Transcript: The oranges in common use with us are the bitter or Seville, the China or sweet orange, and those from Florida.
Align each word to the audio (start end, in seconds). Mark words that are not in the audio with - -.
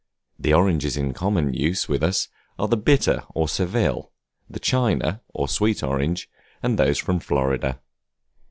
The 0.39 0.51
oranges 0.51 0.97
in 0.97 1.13
common 1.13 1.53
use 1.53 1.87
with 1.87 2.01
us 2.01 2.27
are 2.57 2.67
the 2.67 2.75
bitter 2.75 3.21
or 3.35 3.47
Seville, 3.47 4.11
the 4.49 4.59
China 4.59 5.21
or 5.31 5.47
sweet 5.47 5.83
orange, 5.83 6.27
and 6.63 6.79
those 6.79 6.97
from 6.97 7.19
Florida. 7.19 7.77